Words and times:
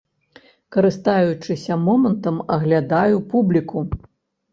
Карыстаючыся 0.77 1.77
момантам, 1.81 2.39
аглядаю 2.57 3.21
публіку. 3.35 3.85